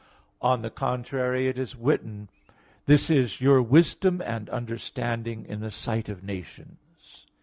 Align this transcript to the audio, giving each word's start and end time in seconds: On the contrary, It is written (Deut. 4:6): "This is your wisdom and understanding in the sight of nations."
On 0.41 0.63
the 0.63 0.71
contrary, 0.71 1.45
It 1.47 1.59
is 1.59 1.75
written 1.75 2.25
(Deut. 2.25 2.57
4:6): 2.85 2.85
"This 2.87 3.09
is 3.11 3.39
your 3.39 3.61
wisdom 3.61 4.19
and 4.25 4.49
understanding 4.49 5.45
in 5.45 5.59
the 5.59 5.69
sight 5.69 6.09
of 6.09 6.23
nations." 6.23 7.27